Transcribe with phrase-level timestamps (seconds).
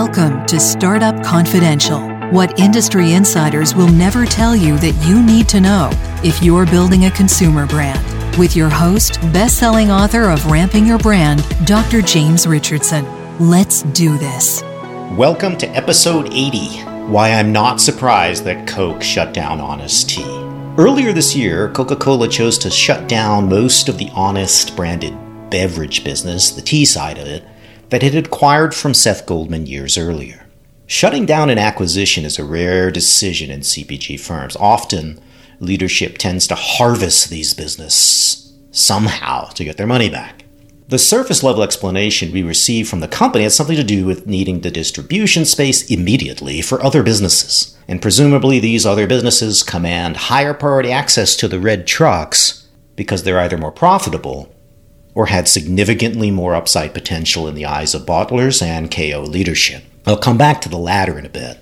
[0.00, 5.58] Welcome to Startup Confidential, what industry insiders will never tell you that you need to
[5.58, 5.88] know
[6.22, 7.98] if you're building a consumer brand.
[8.38, 12.02] With your host, best-selling author of Ramping Your Brand, Dr.
[12.02, 13.06] James Richardson.
[13.40, 14.60] Let's do this.
[15.12, 20.30] Welcome to episode 80 Why I'm Not Surprised That Coke Shut Down Honest Tea.
[20.76, 25.16] Earlier this year, Coca Cola chose to shut down most of the Honest branded
[25.48, 27.44] beverage business, the tea side of it,
[27.90, 30.46] that it had acquired from Seth Goldman years earlier.
[30.86, 34.56] Shutting down an acquisition is a rare decision in CPG firms.
[34.56, 35.20] Often,
[35.58, 40.44] leadership tends to harvest these businesses somehow to get their money back.
[40.88, 44.60] The surface level explanation we received from the company has something to do with needing
[44.60, 47.76] the distribution space immediately for other businesses.
[47.88, 53.40] And presumably, these other businesses command higher priority access to the red trucks because they're
[53.40, 54.54] either more profitable
[55.16, 59.82] or had significantly more upside potential in the eyes of bottlers and KO leadership.
[60.06, 61.58] I'll come back to the latter in a bit.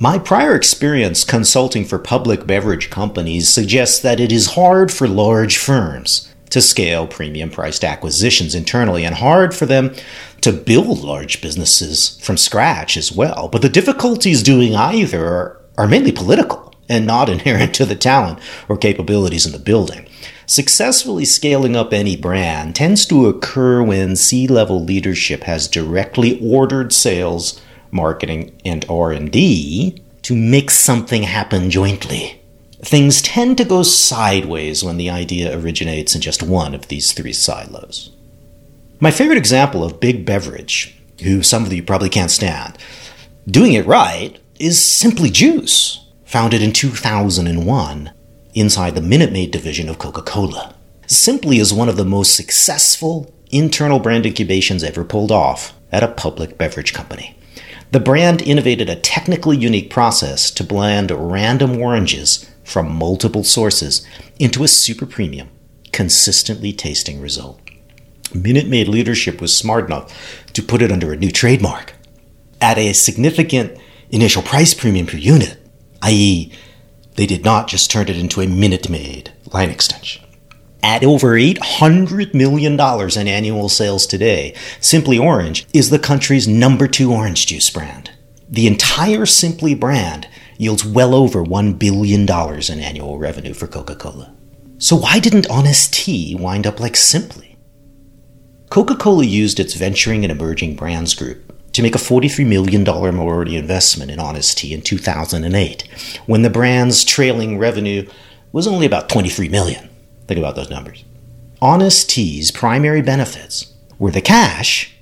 [0.00, 5.56] My prior experience consulting for public beverage companies suggests that it is hard for large
[5.56, 9.94] firms to scale premium priced acquisitions internally and hard for them
[10.40, 13.48] to build large businesses from scratch as well.
[13.48, 18.76] But the difficulties doing either are, mainly political and not inherent to the talent or
[18.76, 20.08] capabilities in the building.
[20.46, 27.60] Successfully scaling up any brand tends to occur when C-level leadership has directly ordered sales,
[27.90, 32.40] marketing, and R&D to make something happen jointly.
[32.80, 37.32] Things tend to go sideways when the idea originates in just one of these three
[37.32, 38.10] silos.
[39.00, 42.78] My favorite example of big beverage, who some of you probably can't stand,
[43.46, 48.12] doing it right is Simply Juice, founded in 2001
[48.52, 50.74] inside the Minute Maid division of Coca Cola.
[51.06, 56.08] Simply is one of the most successful internal brand incubations ever pulled off at a
[56.08, 57.34] public beverage company.
[57.92, 64.06] The brand innovated a technically unique process to blend random oranges from multiple sources
[64.38, 65.48] into a super premium,
[65.92, 67.58] consistently tasting result.
[68.34, 71.94] Minute Maid leadership was smart enough to put it under a new trademark
[72.60, 75.56] at a significant initial price premium per unit,
[76.02, 76.52] i.e.,
[77.16, 80.24] they did not just turn it into a Minute Maid line extension.
[80.82, 87.12] At over $800 million in annual sales today, Simply Orange is the country's number two
[87.12, 88.12] orange juice brand.
[88.48, 94.34] The entire Simply brand yields well over $1 billion in annual revenue for Coca Cola.
[94.78, 97.58] So, why didn't Honest Tea wind up like Simply?
[98.70, 103.56] Coca Cola used its venturing and emerging brands group to make a $43 million minority
[103.56, 105.82] investment in Honest Tea in 2008,
[106.26, 108.08] when the brand's trailing revenue
[108.52, 109.88] was only about 23 million.
[110.26, 111.04] Think about those numbers.
[111.60, 114.94] Honest Tea's primary benefits were the cash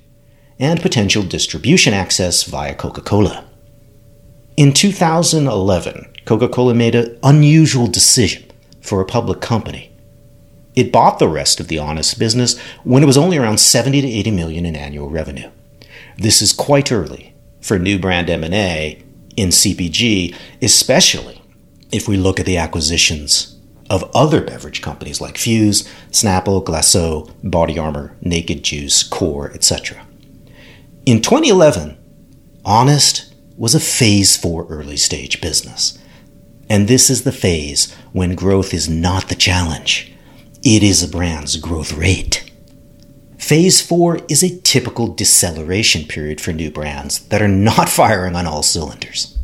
[0.59, 3.45] and potential distribution access via Coca Cola.
[4.55, 8.43] In 2011, Coca Cola made an unusual decision
[8.81, 9.91] for a public company.
[10.75, 14.07] It bought the rest of the Honest business when it was only around 70 to
[14.07, 15.49] 80 million in annual revenue.
[16.17, 19.03] This is quite early for new brand M&A
[19.35, 21.41] in CPG, especially
[21.91, 23.57] if we look at the acquisitions
[23.89, 30.05] of other beverage companies like Fuze, Snapple, Glacéau, Body Armor, Naked Juice, Core, etc.
[31.05, 31.97] In 2011,
[32.65, 35.97] Honest was a phase 4 early stage business.
[36.69, 40.13] And this is the phase when growth is not the challenge.
[40.63, 42.46] It is a brand's growth rate.
[43.47, 48.45] Phase 4 is a typical deceleration period for new brands that are not firing on
[48.45, 49.37] all cylinders.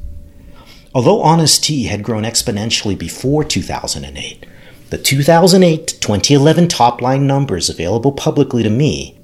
[0.94, 4.46] Although Honest Tea had grown exponentially before 2008,
[4.90, 9.18] the 2008 2011 top line numbers available publicly to me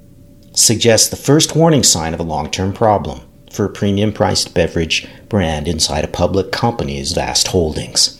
[0.54, 3.20] suggest the first warning sign of a long term problem
[3.52, 8.18] for a premium priced beverage brand inside a public company's vast holdings.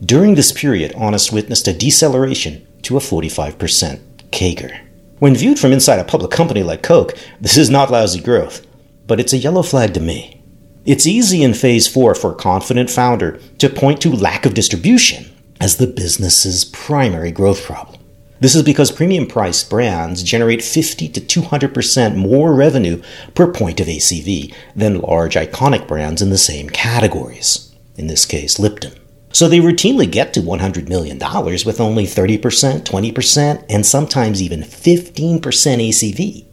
[0.00, 4.87] During this period, Honest witnessed a deceleration to a 45% CAGR.
[5.18, 8.64] When viewed from inside a public company like Coke, this is not lousy growth,
[9.06, 10.42] but it's a yellow flag to me.
[10.84, 15.26] It's easy in phase four for a confident founder to point to lack of distribution
[15.60, 18.00] as the business's primary growth problem.
[18.40, 23.02] This is because premium priced brands generate 50 to 200% more revenue
[23.34, 28.60] per point of ACV than large iconic brands in the same categories, in this case,
[28.60, 28.92] Lipton.
[29.32, 32.40] So they routinely get to $100 million with only 30%,
[32.84, 36.44] 20%, and sometimes even 15% ACV.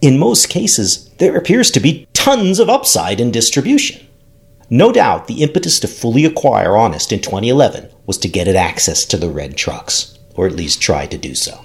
[0.00, 4.06] In most cases, there appears to be tons of upside in distribution.
[4.68, 9.04] No doubt the impetus to fully acquire Honest in 2011 was to get it access
[9.06, 11.64] to the red trucks, or at least try to do so.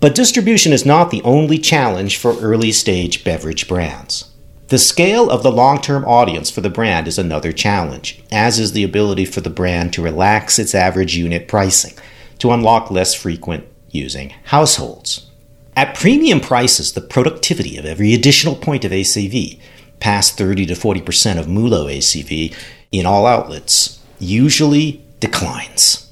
[0.00, 4.31] But distribution is not the only challenge for early stage beverage brands.
[4.68, 8.72] The scale of the long term audience for the brand is another challenge, as is
[8.72, 11.94] the ability for the brand to relax its average unit pricing
[12.38, 15.28] to unlock less frequent using households.
[15.76, 19.60] At premium prices, the productivity of every additional point of ACV,
[20.00, 22.54] past 30 to 40% of MULO ACV
[22.90, 26.10] in all outlets, usually declines.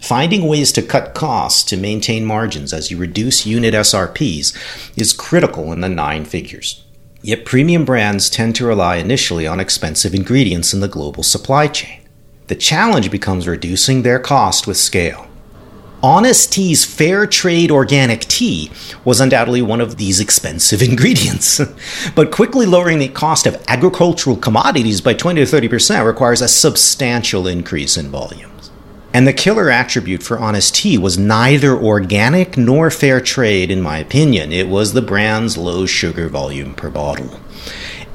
[0.00, 4.54] Finding ways to cut costs to maintain margins as you reduce unit SRPs
[4.96, 6.84] is critical in the nine figures.
[7.22, 12.00] Yet premium brands tend to rely initially on expensive ingredients in the global supply chain.
[12.48, 15.28] The challenge becomes reducing their cost with scale.
[16.02, 18.72] Honest Tea's Fair Trade Organic Tea
[19.04, 21.60] was undoubtedly one of these expensive ingredients.
[22.16, 27.46] but quickly lowering the cost of agricultural commodities by 20 to 30% requires a substantial
[27.46, 28.51] increase in volumes.
[29.14, 33.98] And the killer attribute for Honest Tea was neither organic nor fair trade, in my
[33.98, 34.52] opinion.
[34.52, 37.38] It was the brand's low sugar volume per bottle.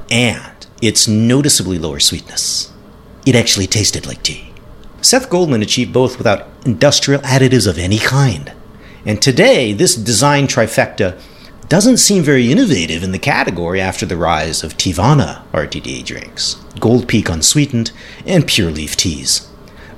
[0.09, 2.71] And its noticeably lower sweetness.
[3.25, 4.51] It actually tasted like tea.
[5.01, 8.53] Seth Goldman achieved both without industrial additives of any kind.
[9.05, 11.19] And today, this design trifecta
[11.69, 17.07] doesn't seem very innovative in the category after the rise of Teavana RTD drinks, Gold
[17.07, 17.91] Peak unsweetened,
[18.25, 19.47] and pure leaf teas.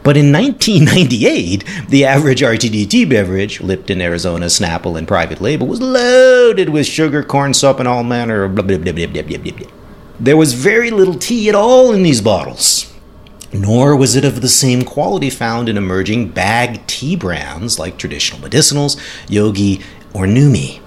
[0.04, 5.82] But in 1998, the average RTD tea beverage, Lipton, Arizona, Snapple, and private label, was
[5.82, 9.38] loaded with sugar, corn syrup, and all manner of blah, blah, blah, blah, blah, blah,
[9.38, 9.68] blah.
[10.20, 12.90] There was very little tea at all in these bottles
[13.52, 18.40] nor was it of the same quality found in emerging bag tea brands like traditional
[18.40, 19.82] medicinals, yogi,
[20.14, 20.80] or numi.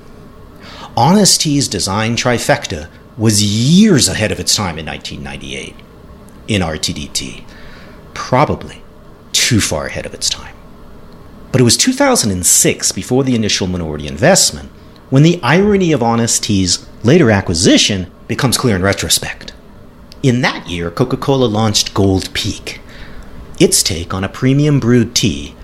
[0.96, 5.74] Honest Tea's design trifecta was years ahead of its time in 1998
[6.48, 7.44] in RTDT,
[8.14, 8.81] probably
[9.32, 10.54] too far ahead of its time.
[11.50, 14.70] But it was 2006 before the initial minority investment
[15.10, 19.52] when the irony of Honest Tea's later acquisition becomes clear in retrospect.
[20.22, 22.80] In that year, Coca Cola launched Gold Peak,
[23.60, 25.54] its take on a premium brewed tea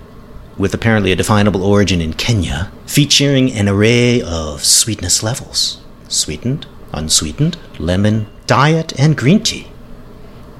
[0.58, 7.56] with apparently a definable origin in Kenya, featuring an array of sweetness levels sweetened, unsweetened,
[7.78, 9.68] lemon, diet, and green tea.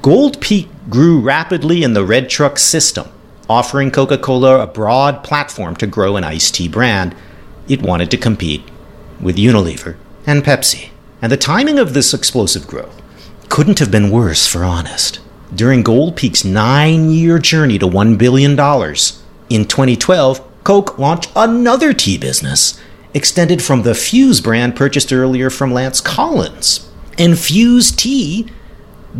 [0.08, 3.10] Gold Peak grew rapidly in the Red Truck system,
[3.46, 7.14] offering Coca Cola a broad platform to grow an iced tea brand.
[7.68, 8.62] It wanted to compete
[9.20, 9.96] with Unilever
[10.26, 10.88] and Pepsi.
[11.20, 13.02] And the timing of this explosive growth
[13.50, 15.20] couldn't have been worse for Honest.
[15.54, 22.16] During Gold Peak's nine year journey to $1 billion, in 2012, Coke launched another tea
[22.16, 22.80] business,
[23.12, 26.90] extended from the Fuze brand purchased earlier from Lance Collins.
[27.18, 28.48] And Fuze Tea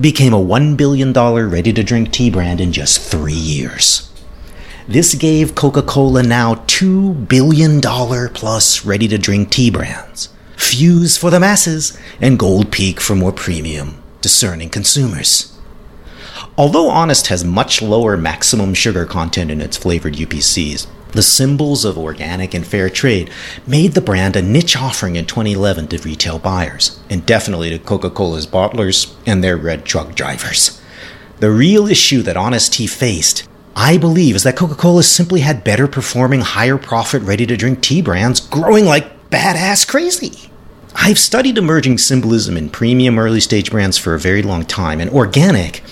[0.00, 4.12] became a $1 billion ready to drink tea brand in just three years.
[4.86, 10.28] This gave Coca Cola now $2 billion plus ready to drink tea brands.
[10.56, 15.56] Fuze for the masses, and Gold Peak for more premium discerning consumers.
[16.56, 21.96] Although Honest has much lower maximum sugar content in its flavored UPCs, the symbols of
[21.96, 23.31] organic and fair trade
[23.66, 28.10] made the brand a niche offering in 2011 to retail buyers, and definitely to Coca
[28.10, 30.81] Cola's bottlers and their red truck drivers.
[31.38, 35.64] The real issue that Honest Tea faced, I believe, is that Coca Cola simply had
[35.64, 40.50] better performing, higher profit, ready to drink tea brands growing like badass crazy.
[40.94, 45.10] I've studied emerging symbolism in premium early stage brands for a very long time, and
[45.10, 45.82] organic,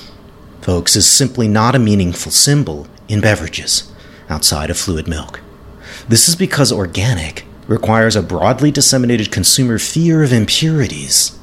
[0.61, 3.93] folks, is simply not a meaningful symbol in beverages
[4.29, 5.41] outside of fluid milk.
[6.09, 11.39] This is because organic requires a broadly disseminated consumer fear of impurities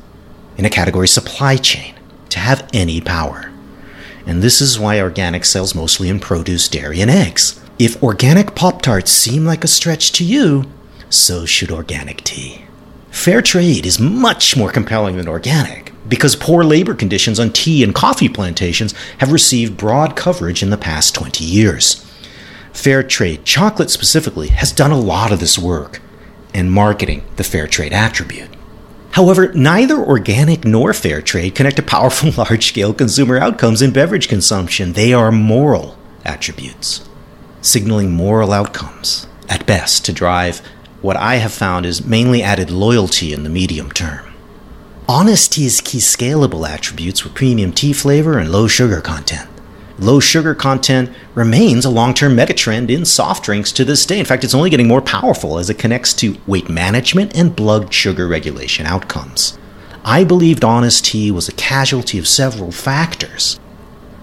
[0.57, 1.95] in a category supply chain
[2.29, 3.51] to have any power.
[4.25, 7.59] And this is why organic sells mostly in produce, dairy, and eggs.
[7.77, 10.65] If organic Pop Tarts seem like a stretch to you,
[11.09, 12.65] so should organic tea.
[13.11, 17.93] Fair trade is much more compelling than organic because poor labor conditions on tea and
[17.93, 22.02] coffee plantations have received broad coverage in the past 20 years.
[22.73, 26.01] Fair trade chocolate specifically has done a lot of this work
[26.53, 28.49] in marketing the fair trade attribute.
[29.11, 34.27] However, neither organic nor fair trade connect to powerful large scale consumer outcomes in beverage
[34.27, 34.93] consumption.
[34.93, 37.07] They are moral attributes,
[37.61, 40.61] signaling moral outcomes, at best, to drive
[41.01, 44.33] what I have found is mainly added loyalty in the medium term.
[45.07, 49.49] Honest Tea's key scalable attributes were premium tea flavor and low sugar content.
[49.99, 54.19] Low sugar content remains a long term megatrend in soft drinks to this day.
[54.19, 57.93] In fact, it's only getting more powerful as it connects to weight management and blood
[57.93, 59.57] sugar regulation outcomes.
[60.03, 63.59] I believed Honest Tea was a casualty of several factors.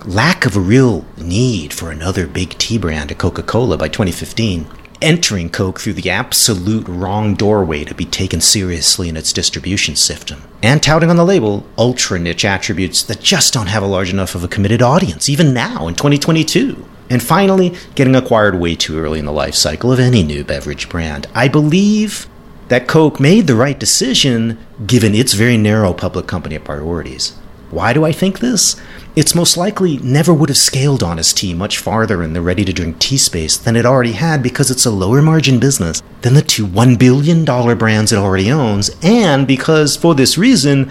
[0.05, 4.67] Lack of a real need for another big tea brand at Coca Cola by 2015,
[5.03, 10.43] entering Coke through the absolute wrong doorway to be taken seriously in its distribution system,
[10.63, 14.35] and touting on the label ultra niche attributes that just don't have a large enough
[14.35, 16.87] of a committed audience, even now in 2022.
[17.09, 20.89] And finally, getting acquired way too early in the life cycle of any new beverage
[20.89, 21.27] brand.
[21.35, 22.29] I believe
[22.69, 27.37] that Coke made the right decision given its very narrow public company priorities.
[27.71, 28.81] Why do I think this?
[29.15, 32.73] It's most likely never would have scaled Honest Tea much farther in the ready to
[32.73, 36.43] drink tea space than it already had because it's a lower margin business than the
[36.43, 40.91] two $1 billion brands it already owns, and because for this reason,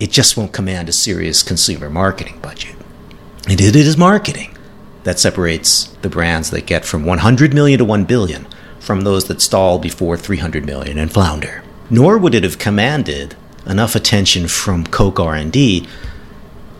[0.00, 2.74] it just won't command a serious consumer marketing budget.
[3.48, 4.56] And it is marketing
[5.04, 8.46] that separates the brands that get from 100 million to 1 billion
[8.80, 11.62] from those that stall before 300 million and flounder.
[11.88, 15.86] Nor would it have commanded enough attention from Coke R&D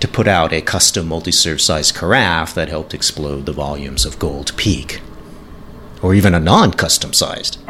[0.06, 4.56] to put out a custom multi-serve size carafe that helped explode the volumes of Gold
[4.56, 5.00] Peak.
[6.00, 7.58] Or even a non-custom sized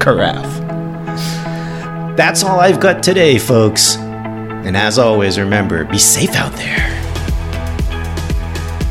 [0.00, 0.60] carafe.
[2.16, 3.96] That's all I've got today, folks.
[3.96, 7.03] And as always, remember, be safe out there.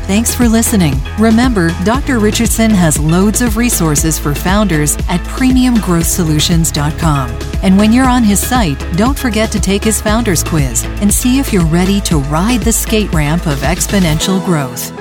[0.06, 0.92] Thanks for listening.
[1.18, 2.18] Remember, Dr.
[2.18, 7.30] Richardson has loads of resources for founders at premiumgrowthsolutions.com.
[7.62, 11.38] And when you're on his site, don't forget to take his founders quiz and see
[11.38, 14.92] if you're ready to ride the skate ramp of exponential growth.